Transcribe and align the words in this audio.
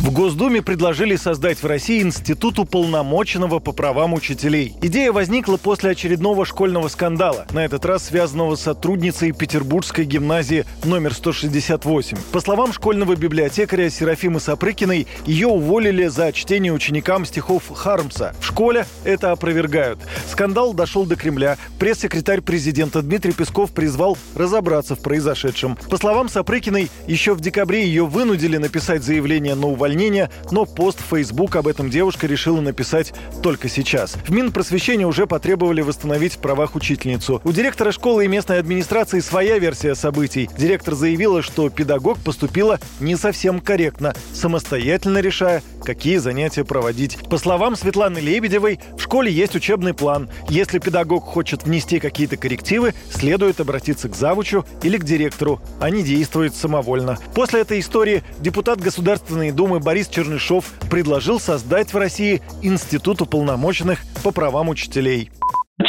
В 0.00 0.12
Госдуме 0.12 0.62
предложили 0.62 1.14
создать 1.16 1.62
в 1.62 1.66
России 1.66 2.00
институт 2.00 2.58
уполномоченного 2.58 3.58
по 3.58 3.72
правам 3.72 4.14
учителей. 4.14 4.74
Идея 4.80 5.12
возникла 5.12 5.58
после 5.58 5.90
очередного 5.90 6.46
школьного 6.46 6.88
скандала, 6.88 7.46
на 7.50 7.66
этот 7.66 7.84
раз 7.84 8.04
связанного 8.04 8.56
с 8.56 8.62
сотрудницей 8.62 9.32
Петербургской 9.32 10.06
гимназии 10.06 10.64
номер 10.84 11.12
168. 11.12 12.16
По 12.32 12.40
словам 12.40 12.72
школьного 12.72 13.14
библиотекаря 13.14 13.90
Серафимы 13.90 14.40
Сапрыкиной, 14.40 15.06
ее 15.26 15.48
уволили 15.48 16.06
за 16.06 16.32
чтение 16.32 16.72
ученикам 16.72 17.26
стихов 17.26 17.64
Хармса. 17.68 18.34
В 18.40 18.46
школе 18.46 18.86
это 19.04 19.32
опровергают. 19.32 19.98
Скандал 20.30 20.72
дошел 20.72 21.04
до 21.04 21.16
Кремля. 21.16 21.58
Пресс-секретарь 21.78 22.40
президента 22.40 23.02
Дмитрий 23.02 23.32
Песков 23.32 23.72
призвал 23.72 24.16
разобраться 24.34 24.96
в 24.96 25.00
произошедшем. 25.00 25.76
По 25.90 25.98
словам 25.98 26.30
Сапрыкиной, 26.30 26.90
еще 27.06 27.34
в 27.34 27.40
декабре 27.42 27.84
ее 27.84 28.06
вынудили 28.06 28.56
написать 28.56 29.02
заявление 29.02 29.54
на 29.54 29.66
увольнение 29.66 29.89
увольнения, 29.90 30.30
но 30.50 30.66
пост 30.66 31.00
в 31.00 31.16
Facebook 31.16 31.56
об 31.56 31.66
этом 31.66 31.90
девушка 31.90 32.26
решила 32.26 32.60
написать 32.60 33.12
только 33.42 33.68
сейчас. 33.68 34.16
В 34.26 34.30
Минпросвещение 34.30 35.06
уже 35.06 35.26
потребовали 35.26 35.80
восстановить 35.80 36.34
в 36.34 36.38
правах 36.38 36.76
учительницу. 36.76 37.40
У 37.44 37.52
директора 37.52 37.90
школы 37.90 38.24
и 38.24 38.28
местной 38.28 38.60
администрации 38.60 39.20
своя 39.20 39.58
версия 39.58 39.94
событий. 39.94 40.48
Директор 40.56 40.94
заявила, 40.94 41.42
что 41.42 41.68
педагог 41.70 42.18
поступила 42.18 42.78
не 43.00 43.16
совсем 43.16 43.60
корректно, 43.60 44.14
самостоятельно 44.32 45.18
решая, 45.18 45.62
какие 45.84 46.16
занятия 46.16 46.64
проводить. 46.64 47.18
По 47.28 47.38
словам 47.38 47.76
Светланы 47.76 48.18
Лебедевой, 48.18 48.80
в 48.96 49.02
школе 49.02 49.32
есть 49.32 49.54
учебный 49.54 49.94
план. 49.94 50.28
Если 50.48 50.78
педагог 50.78 51.24
хочет 51.24 51.64
внести 51.64 52.00
какие-то 52.00 52.36
коррективы, 52.36 52.94
следует 53.10 53.60
обратиться 53.60 54.08
к 54.08 54.14
завучу 54.14 54.64
или 54.82 54.96
к 54.96 55.04
директору, 55.04 55.60
не 55.90 56.02
действовать 56.02 56.54
самовольно. 56.54 57.18
После 57.34 57.60
этой 57.60 57.80
истории 57.80 58.22
депутат 58.38 58.80
Государственной 58.80 59.50
Думы 59.50 59.80
Борис 59.80 60.08
Чернышов 60.08 60.66
предложил 60.88 61.40
создать 61.40 61.92
в 61.92 61.96
России 61.96 62.42
Институт 62.62 63.20
уполномоченных 63.20 64.00
по 64.22 64.30
правам 64.30 64.68
учителей. 64.68 65.30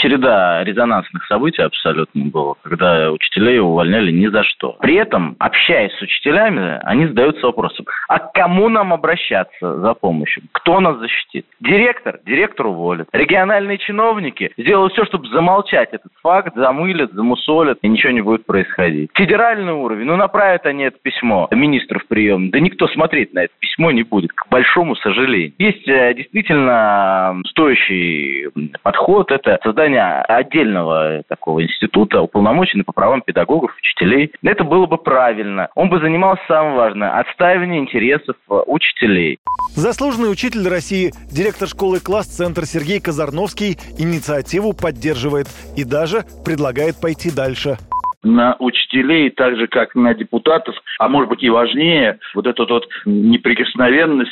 Череда 0.00 0.64
резонансных 0.64 1.26
событий 1.26 1.60
абсолютно 1.60 2.24
было, 2.24 2.54
когда 2.62 3.12
учителей 3.12 3.58
увольняли 3.58 4.10
ни 4.10 4.28
за 4.28 4.42
что. 4.44 4.76
При 4.80 4.94
этом, 4.94 5.36
общаясь 5.38 5.92
с 5.92 6.00
учителями, 6.00 6.80
они 6.84 7.06
задаются 7.06 7.46
вопросом, 7.46 7.84
а 8.08 8.18
к 8.18 8.32
кому 8.32 8.70
нам 8.70 8.94
обращаться 8.94 9.76
за 9.76 9.92
помощью? 9.92 10.44
Кто 10.52 10.80
нас 10.80 10.96
защитит? 10.98 11.44
Директор? 11.60 12.18
Директор 12.24 12.68
уволит. 12.68 13.08
Региональные 13.12 13.76
чиновники 13.76 14.52
сделают 14.56 14.94
все, 14.94 15.04
чтобы 15.04 15.28
замолчать 15.28 15.90
этот 15.92 16.12
факт, 16.22 16.54
замылят, 16.56 17.12
замусолят, 17.12 17.78
и 17.82 17.88
ничего 17.88 18.12
не 18.12 18.22
будет 18.22 18.46
происходить. 18.46 19.10
Федеральный 19.12 19.74
уровень, 19.74 20.06
ну 20.06 20.16
направят 20.16 20.64
они 20.64 20.84
это 20.84 20.96
письмо 21.02 21.46
министров 21.50 22.06
прием, 22.06 22.50
да 22.50 22.58
никто 22.58 22.88
смотреть 22.88 23.34
на 23.34 23.40
это 23.40 23.52
письмо 23.58 23.90
не 23.90 24.02
будет, 24.02 24.32
к 24.32 24.48
большому 24.48 24.96
сожалению. 24.96 25.52
Есть 25.58 25.86
э, 25.86 26.14
действительно 26.14 27.42
стоящий 27.48 28.48
подход, 28.82 29.30
это 29.30 29.58
создать 29.62 29.89
создания 29.90 30.22
отдельного 30.22 31.22
такого 31.28 31.62
института, 31.62 32.20
уполномоченный 32.20 32.84
по 32.84 32.92
правам 32.92 33.22
педагогов, 33.22 33.72
учителей. 33.78 34.32
Это 34.42 34.64
было 34.64 34.86
бы 34.86 34.98
правильно. 34.98 35.68
Он 35.74 35.88
бы 35.88 36.00
занимался 36.00 36.42
самым 36.48 36.74
важным– 36.76 37.10
отстаиванием 37.12 37.84
интересов 37.84 38.36
э, 38.48 38.54
учителей. 38.66 39.38
Заслуженный 39.74 40.30
учитель 40.30 40.68
России, 40.68 41.12
директор 41.30 41.68
школы 41.68 42.00
«Класс-центр» 42.00 42.64
Сергей 42.66 43.00
Казарновский 43.00 43.78
инициативу 43.98 44.72
поддерживает 44.72 45.48
и 45.76 45.84
даже 45.84 46.24
предлагает 46.44 47.00
пойти 47.00 47.30
дальше 47.30 47.78
на 48.22 48.56
учителей, 48.58 49.30
так 49.30 49.56
же, 49.56 49.66
как 49.66 49.94
на 49.94 50.14
депутатов, 50.14 50.76
а 50.98 51.08
может 51.08 51.28
быть 51.30 51.42
и 51.42 51.50
важнее, 51.50 52.18
вот 52.34 52.46
эта 52.46 52.64
вот 52.64 52.86
неприкосновенность, 53.04 54.30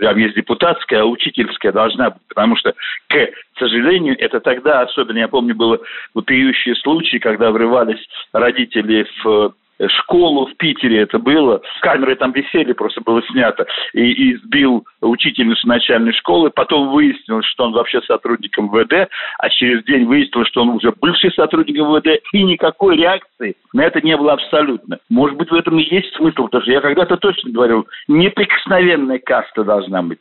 там 0.00 0.16
есть 0.16 0.34
депутатская, 0.34 1.02
а 1.02 1.06
учительская 1.06 1.72
должна 1.72 2.10
быть, 2.10 2.22
потому 2.28 2.56
что, 2.56 2.74
к 3.08 3.58
сожалению, 3.58 4.16
это 4.18 4.40
тогда, 4.40 4.80
особенно, 4.82 5.18
я 5.18 5.28
помню, 5.28 5.54
было 5.54 5.78
вопиющие 6.14 6.74
случаи, 6.76 7.18
когда 7.18 7.50
врывались 7.50 8.04
родители 8.32 9.06
в 9.22 9.54
школу 9.86 10.46
в 10.46 10.56
Питере 10.56 11.02
это 11.02 11.18
было. 11.18 11.60
Камеры 11.80 12.16
там 12.16 12.32
висели, 12.32 12.72
просто 12.72 13.00
было 13.00 13.22
снято. 13.30 13.66
И, 13.92 14.30
и 14.30 14.36
сбил 14.38 14.84
учительницу 15.18 15.66
начальной 15.66 16.12
школы. 16.12 16.50
Потом 16.50 16.90
выяснилось, 16.90 17.46
что 17.46 17.64
он 17.64 17.72
вообще 17.72 18.00
сотрудник 18.02 18.56
МВД, 18.56 19.10
а 19.38 19.48
через 19.50 19.84
день 19.84 20.06
выяснилось, 20.06 20.48
что 20.48 20.62
он 20.62 20.70
уже 20.70 20.92
бывший 20.92 21.32
сотрудник 21.32 21.76
МВД. 21.76 22.22
И 22.32 22.42
никакой 22.42 22.96
реакции 22.96 23.56
на 23.72 23.84
это 23.84 24.00
не 24.00 24.16
было 24.16 24.34
абсолютно. 24.34 24.98
Может 25.10 25.36
быть, 25.36 25.50
в 25.50 25.54
этом 25.54 25.78
и 25.78 25.94
есть 25.94 26.14
смысл, 26.14 26.44
потому 26.44 26.62
что 26.62 26.72
я 26.72 26.80
когда-то 26.80 27.16
точно 27.16 27.50
говорил, 27.50 27.86
неприкосновенная 28.06 29.18
каста 29.18 29.64
должна 29.64 30.02
быть. 30.02 30.18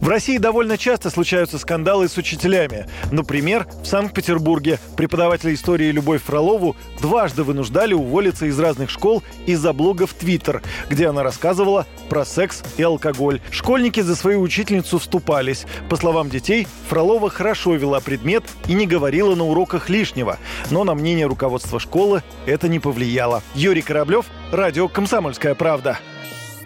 В 0.00 0.08
России 0.08 0.38
довольно 0.38 0.78
часто 0.78 1.10
случаются 1.10 1.58
скандалы 1.58 2.08
с 2.08 2.16
учителями. 2.16 2.86
Например, 3.10 3.66
в 3.82 3.86
Санкт-Петербурге 3.86 4.78
преподавателя 4.96 5.54
истории 5.54 5.90
Любовь 5.90 6.22
Фролову 6.22 6.76
дважды 7.00 7.42
вынуждали 7.42 7.94
уволиться 7.94 8.46
из 8.46 8.58
разных 8.58 8.90
школ 8.90 9.22
из-за 9.46 9.72
блога 9.72 10.06
в 10.06 10.12
Твиттер, 10.14 10.62
где 10.90 11.08
она 11.08 11.22
рассказывала 11.22 11.86
про 12.08 12.24
секс 12.24 12.62
и 12.76 12.82
алкоголь. 12.82 13.40
Школьники 13.50 14.00
за 14.00 14.14
свою 14.14 14.42
учительницу 14.42 14.98
вступались. 14.98 15.66
По 15.88 15.96
словам 15.96 16.28
детей, 16.28 16.68
Фролова 16.88 17.30
хорошо 17.30 17.74
вела 17.74 18.00
предмет 18.00 18.44
и 18.68 18.74
не 18.74 18.86
говорила 18.86 19.34
на 19.34 19.44
уроках 19.44 19.88
лишнего. 19.88 20.38
Но 20.70 20.84
на 20.84 20.94
мнение 20.94 21.26
руководства 21.26 21.80
школы 21.80 22.22
это 22.44 22.68
не 22.68 22.78
повлияло. 22.78 23.42
Юрий 23.54 23.82
Кораблев, 23.82 24.26
радио 24.52 24.88
«Комсомольская 24.88 25.54
правда». 25.54 25.98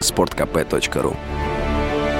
Спорткп.ру 0.00 1.16